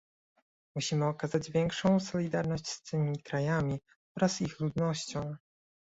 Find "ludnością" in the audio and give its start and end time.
4.59-5.35